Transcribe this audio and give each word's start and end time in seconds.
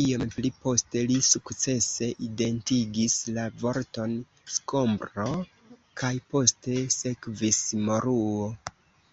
Iom 0.00 0.20
pli 0.32 0.50
poste 0.66 1.00
li 1.10 1.14
sukcese 1.28 2.10
identigis 2.26 3.16
la 3.38 3.46
vorton 3.64 4.14
“skombro 4.58 5.28
kaj 6.04 6.14
poste 6.36 6.80
sekvis 7.02 7.62
“moruo. 7.90 8.50